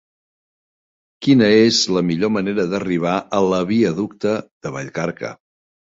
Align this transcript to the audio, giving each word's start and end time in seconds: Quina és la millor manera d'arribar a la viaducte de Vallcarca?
Quina 1.25 1.49
és 1.67 1.83
la 1.99 2.03
millor 2.09 2.33
manera 2.39 2.67
d'arribar 2.73 3.15
a 3.41 3.45
la 3.55 3.63
viaducte 3.75 4.37
de 4.45 4.77
Vallcarca? 4.81 5.37